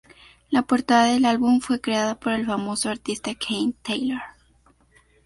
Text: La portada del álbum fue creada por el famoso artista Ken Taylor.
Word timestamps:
La 0.49 0.63
portada 0.63 1.13
del 1.13 1.25
álbum 1.25 1.59
fue 1.59 1.79
creada 1.79 2.19
por 2.19 2.31
el 2.33 2.47
famoso 2.47 2.89
artista 2.89 3.35
Ken 3.35 3.73
Taylor. 3.83 4.19